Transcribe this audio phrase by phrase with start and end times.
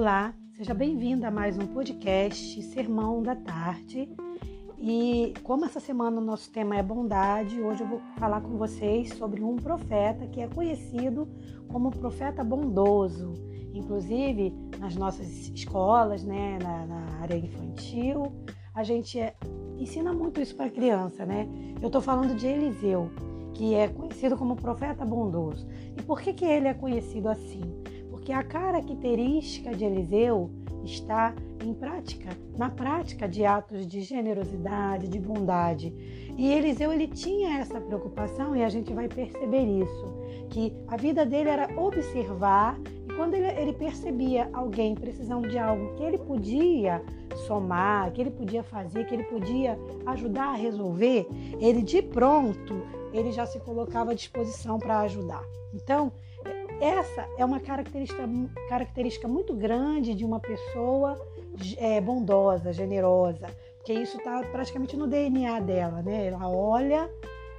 [0.00, 4.08] Olá, seja bem-vinda a mais um podcast Sermão da Tarde.
[4.78, 9.12] E como essa semana o nosso tema é bondade, hoje eu vou falar com vocês
[9.14, 11.28] sobre um profeta que é conhecido
[11.66, 13.34] como profeta bondoso.
[13.74, 18.32] Inclusive, nas nossas escolas, né, na, na área infantil,
[18.72, 19.34] a gente é,
[19.76, 21.48] ensina muito isso para criança, né?
[21.82, 23.10] Eu estou falando de Eliseu,
[23.52, 25.66] que é conhecido como profeta bondoso.
[25.96, 27.77] E por que, que ele é conhecido assim?
[28.28, 30.50] Porque a característica de Eliseu
[30.84, 32.28] está em prática,
[32.58, 35.94] na prática de atos de generosidade, de bondade.
[36.36, 40.14] E Eliseu ele tinha essa preocupação e a gente vai perceber isso,
[40.50, 42.78] que a vida dele era observar
[43.08, 47.02] e quando ele, ele percebia alguém precisando de algo que ele podia
[47.46, 51.26] somar, que ele podia fazer, que ele podia ajudar a resolver,
[51.58, 55.42] ele de pronto ele já se colocava à disposição para ajudar.
[55.72, 56.12] Então
[56.80, 58.22] essa é uma característica,
[58.68, 61.20] característica muito grande de uma pessoa
[61.76, 66.26] é, bondosa, generosa, porque isso está praticamente no DNA dela, né?
[66.26, 67.10] Ela olha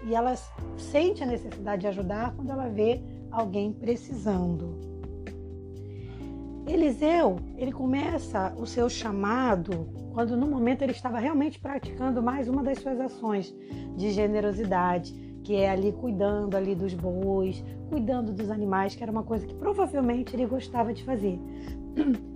[0.05, 0.35] e ela
[0.77, 4.89] sente a necessidade de ajudar quando ela vê alguém precisando.
[6.65, 12.61] Eliseu, ele começa o seu chamado quando no momento ele estava realmente praticando mais uma
[12.61, 13.53] das suas ações
[13.95, 19.23] de generosidade, que é ali cuidando ali dos bois, cuidando dos animais, que era uma
[19.23, 21.39] coisa que provavelmente ele gostava de fazer.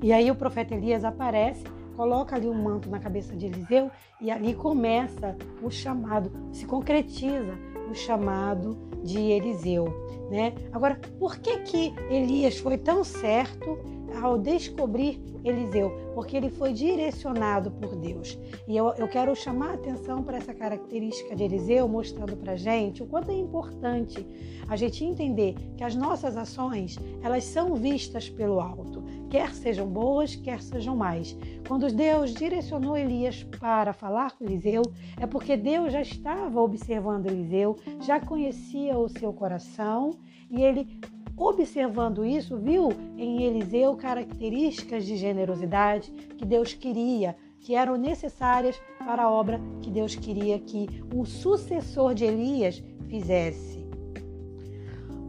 [0.02, 1.64] E aí o profeta Elias aparece,
[1.95, 7.53] coloca ali um manto na cabeça de Eliseu e ali começa o chamado, se concretiza
[7.88, 9.86] o chamado de Eliseu,
[10.31, 10.56] né?
[10.72, 13.78] Agora, por que que Elias foi tão certo
[14.22, 18.38] ao descobrir Eliseu, porque ele foi direcionado por Deus.
[18.67, 23.03] E eu, eu quero chamar a atenção para essa característica de Eliseu, mostrando para gente
[23.03, 24.25] o quanto é importante
[24.67, 30.36] a gente entender que as nossas ações, elas são vistas pelo alto, quer sejam boas,
[30.36, 31.35] quer sejam mais.
[31.68, 34.84] Quando Deus direcionou Elias para falar com Eliseu,
[35.19, 40.12] é porque Deus já estava observando Eliseu, já conhecia o seu coração
[40.50, 41.00] e ele
[41.35, 49.23] Observando isso, viu em Eliseu características de generosidade que Deus queria, que eram necessárias para
[49.23, 53.83] a obra que Deus queria que o sucessor de Elias fizesse.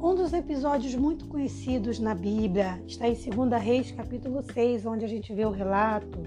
[0.02, 5.08] Um dos episódios muito conhecidos na Bíblia está em 2 Reis, capítulo 6, onde a
[5.08, 6.18] gente vê o relato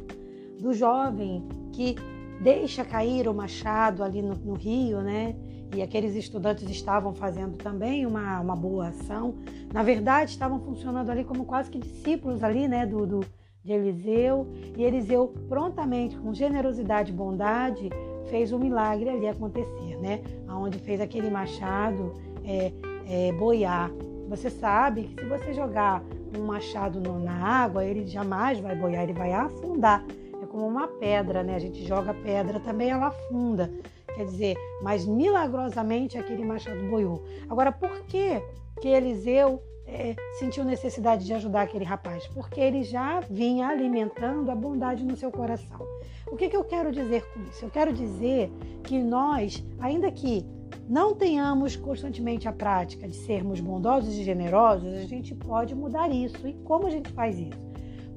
[0.60, 1.96] do jovem que
[2.42, 5.36] deixa cair o machado ali no, no rio, né?
[5.76, 9.36] E aqueles estudantes estavam fazendo também uma, uma boa ação.
[9.74, 13.20] Na verdade, estavam funcionando ali como quase que discípulos ali, né, do, do
[13.68, 14.48] de Eliseu.
[14.78, 17.90] E Eliseu prontamente, com generosidade e bondade,
[18.30, 20.22] fez o um milagre ali acontecer, né?
[20.48, 22.14] Aonde fez aquele machado
[22.46, 22.72] é,
[23.10, 23.92] é, boiar.
[24.30, 26.02] Você sabe que se você jogar
[26.38, 30.04] um machado no, na água, ele jamais vai boiar, ele vai afundar.
[30.42, 31.56] É como uma pedra, né?
[31.56, 33.70] A gente joga pedra também, ela afunda.
[34.18, 37.24] Quer dizer, mas milagrosamente aquele machado boiou.
[37.48, 38.42] Agora, por que,
[38.82, 42.26] que Eliseu é, sentiu necessidade de ajudar aquele rapaz?
[42.26, 45.86] Porque ele já vinha alimentando a bondade no seu coração.
[46.32, 47.64] O que, que eu quero dizer com isso?
[47.64, 48.52] Eu quero dizer
[48.84, 50.44] que nós, ainda que
[50.90, 56.48] não tenhamos constantemente a prática de sermos bondosos e generosos, a gente pode mudar isso.
[56.48, 57.60] E como a gente faz isso?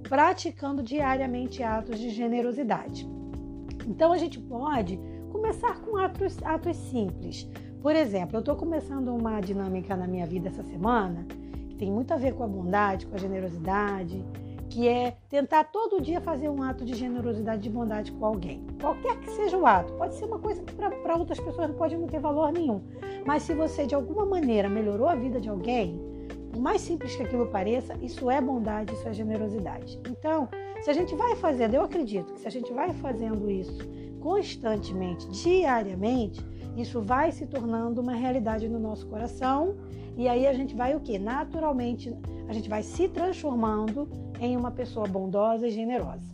[0.08, 3.06] Praticando diariamente atos de generosidade.
[3.86, 4.98] Então a gente pode
[5.50, 7.48] começar com atos, atos simples.
[7.82, 11.26] Por exemplo, eu estou começando uma dinâmica na minha vida essa semana
[11.68, 14.24] que tem muito a ver com a bondade, com a generosidade,
[14.68, 18.64] que é tentar todo dia fazer um ato de generosidade, de bondade com alguém.
[18.80, 22.06] Qualquer que seja o ato, pode ser uma coisa que para outras pessoas pode não
[22.06, 22.80] ter valor nenhum,
[23.26, 26.00] mas se você de alguma maneira melhorou a vida de alguém,
[26.52, 29.98] por mais simples que aquilo pareça, isso é bondade, isso é generosidade.
[30.08, 30.48] Então,
[30.80, 35.28] se a gente vai fazendo, eu acredito que se a gente vai fazendo isso constantemente,
[35.28, 36.40] diariamente,
[36.76, 39.76] isso vai se tornando uma realidade no nosso coração
[40.16, 41.18] e aí a gente vai o que?
[41.18, 42.14] Naturalmente,
[42.48, 44.08] a gente vai se transformando
[44.38, 46.30] em uma pessoa bondosa e generosa.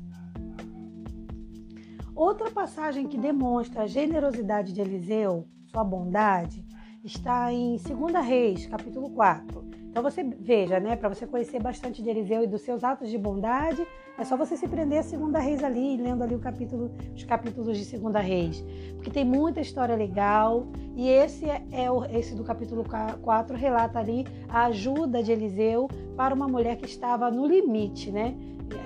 [2.15, 6.65] Outra passagem que demonstra a generosidade de Eliseu, sua bondade,
[7.05, 9.65] está em 2 Reis, capítulo 4.
[9.97, 13.17] Então você veja, né, para você conhecer bastante de Eliseu e dos seus atos de
[13.17, 13.83] bondade,
[14.19, 17.79] é só você se prender a Segunda Reis ali, lendo ali o capítulo, os capítulos
[17.79, 18.63] de Segunda Reis,
[18.97, 22.85] porque tem muita história legal e esse é, é o, esse do capítulo
[23.23, 28.35] 4 relata ali a ajuda de Eliseu para uma mulher que estava no limite, né?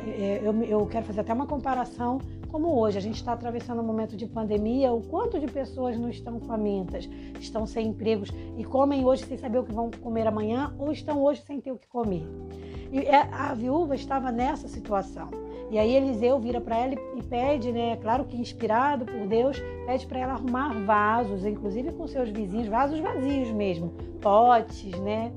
[0.07, 3.85] É, eu, eu quero fazer até uma comparação como hoje a gente está atravessando um
[3.85, 7.09] momento de pandemia, o quanto de pessoas não estão famintas,
[7.39, 11.23] estão sem empregos e comem hoje sem saber o que vão comer amanhã ou estão
[11.23, 12.27] hoje sem ter o que comer.
[12.93, 15.31] E é, a viúva estava nessa situação.
[15.71, 19.57] E aí Eliseu vira para ela e pede, né, claro que inspirado por Deus,
[19.87, 25.33] pede para ela arrumar vasos, inclusive com seus vizinhos, vasos vazios mesmo, potes, né?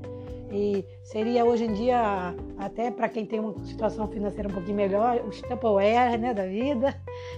[0.50, 5.20] E seria hoje em dia, até para quem tem uma situação financeira um pouquinho melhor,
[5.26, 6.94] os Tupperware né, da vida.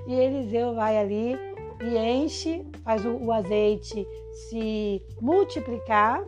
[0.06, 1.36] E Eliseu vai ali
[1.80, 4.06] e enche, faz o, o azeite
[4.48, 6.24] se multiplicar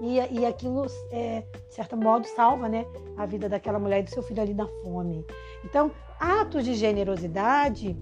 [0.00, 2.84] e, e aquilo, é, de certo modo, salva né,
[3.16, 5.24] a vida daquela mulher e do seu filho ali na fome.
[5.64, 7.96] Então, atos de generosidade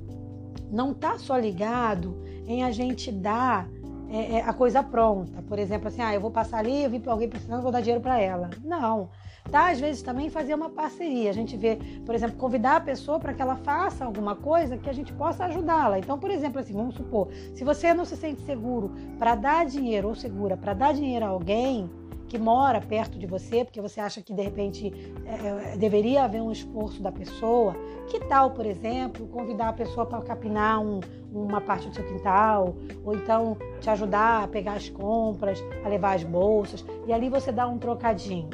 [0.70, 3.68] não está só ligado em a gente dar
[4.12, 5.42] é, é, a coisa pronta.
[5.42, 7.80] Por exemplo, assim, ah, eu vou passar ali, eu vi para alguém precisando, vou dar
[7.80, 8.50] dinheiro para ela.
[8.62, 9.08] Não.
[9.50, 11.30] Tá, às vezes também fazer uma parceria.
[11.30, 14.88] A gente vê, por exemplo, convidar a pessoa para que ela faça alguma coisa que
[14.88, 15.98] a gente possa ajudá-la.
[15.98, 20.08] Então, por exemplo, assim, vamos supor, se você não se sente seguro para dar dinheiro
[20.08, 21.90] ou segura para dar dinheiro a alguém,
[22.32, 24.90] que mora perto de você, porque você acha que de repente
[25.26, 27.76] é, é, deveria haver um esforço da pessoa.
[28.08, 31.00] Que tal, por exemplo, convidar a pessoa para capinar um,
[31.30, 32.74] uma parte do seu quintal,
[33.04, 37.52] ou então te ajudar a pegar as compras, a levar as bolsas, e ali você
[37.52, 38.48] dá um trocadinho.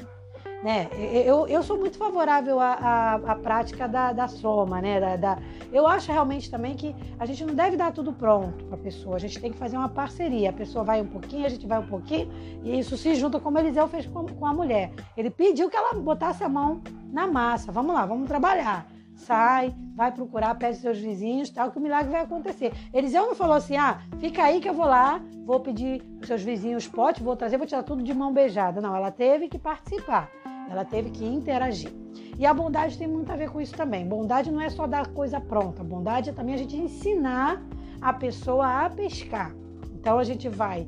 [0.63, 0.89] Né?
[1.25, 4.99] Eu, eu sou muito favorável à, à, à prática da, da soma, né?
[4.99, 5.39] Da, da,
[5.73, 9.15] eu acho realmente também que a gente não deve dar tudo pronto para a pessoa,
[9.15, 10.51] a gente tem que fazer uma parceria.
[10.51, 12.29] A pessoa vai um pouquinho, a gente vai um pouquinho,
[12.65, 14.91] e isso se junta como Eliseu fez com, com a mulher.
[15.17, 16.83] Ele pediu que ela botasse a mão
[17.13, 17.71] na massa.
[17.71, 18.87] Vamos lá, vamos trabalhar.
[19.15, 22.73] Sai, vai procurar, pede seus vizinhos, tal, que o milagre vai acontecer.
[22.93, 26.43] Eliseu não falou assim: ah, fica aí que eu vou lá, vou pedir os seus
[26.43, 28.81] vizinhos pote, vou trazer, vou tirar tudo de mão beijada.
[28.81, 30.29] Não, ela teve que participar.
[30.71, 31.93] Ela teve que interagir.
[32.39, 34.07] E a bondade tem muito a ver com isso também.
[34.07, 35.83] Bondade não é só dar coisa pronta.
[35.83, 37.63] Bondade é também a gente ensinar
[38.01, 39.55] a pessoa a pescar.
[39.93, 40.87] Então a gente vai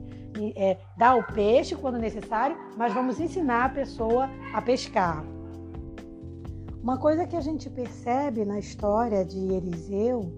[0.54, 5.24] é, dar o peixe quando necessário, mas vamos ensinar a pessoa a pescar.
[6.82, 10.32] Uma coisa que a gente percebe na história de Eliseu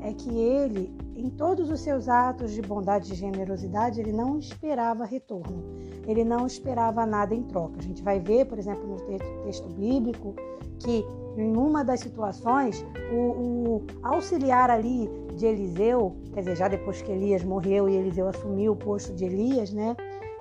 [0.00, 5.04] é que ele, em todos os seus atos de bondade e generosidade, ele não esperava
[5.04, 5.64] retorno,
[6.06, 7.78] ele não esperava nada em troca.
[7.78, 8.96] A gente vai ver, por exemplo, no
[9.44, 10.34] texto bíblico,
[10.78, 11.04] que
[11.36, 17.12] em uma das situações, o, o, auxiliar ali de Eliseu, quer dizer, já depois que
[17.12, 19.94] Elias morreu e Eliseu assumiu o posto de Elias, né?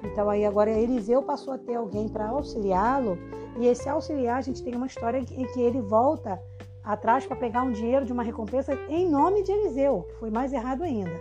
[0.03, 3.17] Então aí agora Eliseu passou a ter alguém para auxiliá-lo,
[3.59, 6.39] e esse auxiliar, a gente tem uma história em que ele volta
[6.85, 10.53] atrás para pegar um dinheiro de uma recompensa em nome de Eliseu, que foi mais
[10.53, 11.11] errado ainda,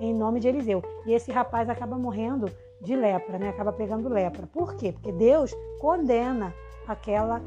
[0.00, 0.82] em nome de Eliseu.
[1.06, 3.48] E esse rapaz acaba morrendo de lepra, né?
[3.48, 4.46] Acaba pegando lepra.
[4.48, 4.92] Por quê?
[4.92, 6.52] Porque Deus condena
[6.86, 7.40] aquela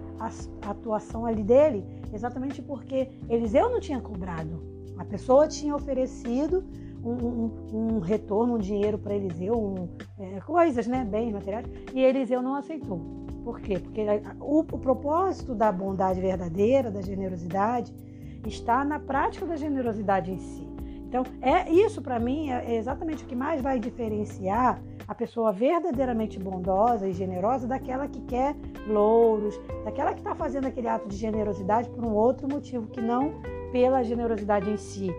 [0.62, 4.63] atuação ali dele, exatamente porque Eliseu não tinha cobrado.
[4.98, 6.63] A pessoa tinha oferecido
[7.04, 12.01] um, um, um retorno, um dinheiro para Eliseu, um, é, coisas, né, bens materiais, e
[12.01, 13.25] Eliseu não aceitou.
[13.45, 13.77] Por quê?
[13.77, 14.03] Porque
[14.39, 17.94] o, o propósito da bondade verdadeira, da generosidade,
[18.44, 20.68] está na prática da generosidade em si.
[21.07, 26.39] Então, é isso para mim é exatamente o que mais vai diferenciar a pessoa verdadeiramente
[26.39, 28.56] bondosa e generosa daquela que quer
[28.88, 33.36] louros, daquela que está fazendo aquele ato de generosidade por um outro motivo que não
[33.71, 35.13] pela generosidade em si.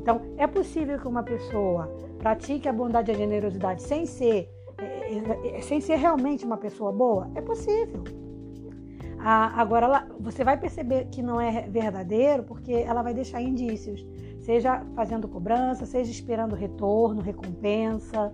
[0.00, 4.46] Então, é possível que uma pessoa pratique a bondade e a generosidade sem ser é,
[4.48, 4.55] é,
[5.62, 7.30] sem ser realmente uma pessoa boa?
[7.34, 8.04] É possível.
[9.18, 14.06] Ah, agora, ela, você vai perceber que não é verdadeiro porque ela vai deixar indícios,
[14.40, 18.32] seja fazendo cobrança, seja esperando retorno, recompensa.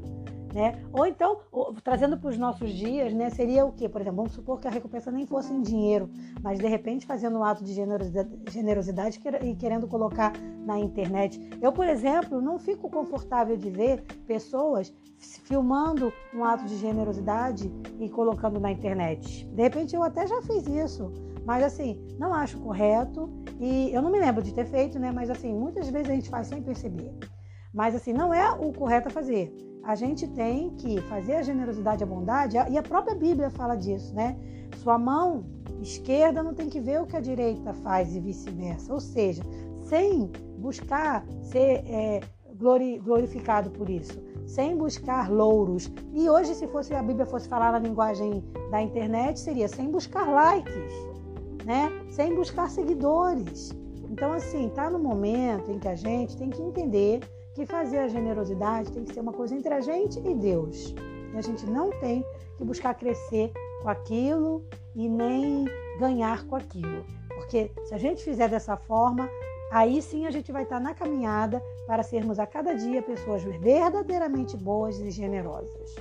[0.54, 0.85] Né?
[0.92, 1.38] Ou então,
[1.82, 3.88] trazendo para os nossos dias, né, seria o quê?
[3.88, 6.11] Por exemplo, vamos supor que a recompensa nem fosse em dinheiro,
[6.42, 10.32] mas de repente fazendo um ato de generosidade, e querendo colocar
[10.66, 11.40] na internet.
[11.61, 18.09] Eu, por exemplo, não fico confortável de ver pessoas filmando um ato de generosidade e
[18.09, 19.47] colocando na internet.
[19.47, 21.11] De repente, eu até já fiz isso,
[21.44, 23.30] mas assim, não acho correto
[23.61, 25.11] e eu não me lembro de ter feito, né?
[25.12, 27.12] Mas assim, muitas vezes a gente faz sem perceber.
[27.72, 29.52] Mas assim, não é o correto a fazer
[29.82, 33.74] a gente tem que fazer a generosidade e a bondade, e a própria Bíblia fala
[33.74, 34.36] disso, né?
[34.76, 35.44] Sua mão
[35.80, 38.92] esquerda não tem que ver o que a direita faz e vice-versa.
[38.92, 39.42] Ou seja,
[39.88, 42.20] sem buscar ser é,
[43.02, 45.90] glorificado por isso, sem buscar louros.
[46.14, 50.30] E hoje, se fosse a Bíblia fosse falar na linguagem da internet, seria sem buscar
[50.30, 50.92] likes,
[51.64, 51.90] né?
[52.10, 53.70] Sem buscar seguidores.
[54.12, 57.21] Então, assim, tá no momento em que a gente tem que entender
[57.54, 60.95] que fazer a generosidade tem que ser uma coisa entre a gente e Deus.
[61.33, 62.23] E a gente não tem
[62.59, 63.50] que buscar crescer
[63.83, 64.62] com aquilo
[64.95, 65.64] e nem
[65.99, 67.07] ganhar com aquilo.
[67.28, 69.26] Porque se a gente fizer dessa forma,
[69.71, 74.59] aí sim a gente vai estar na caminhada para sermos a cada dia pessoas verdadeiramente
[74.59, 75.95] boas e generosas.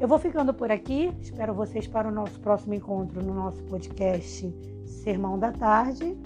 [0.00, 1.14] Eu vou ficando por aqui.
[1.22, 4.52] Espero vocês para o nosso próximo encontro no nosso podcast
[4.84, 6.18] Sermão da Tarde.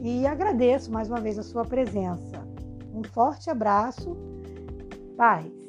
[0.00, 2.46] E agradeço mais uma vez a sua presença.
[2.94, 4.16] Um forte abraço.
[5.16, 5.63] Paz.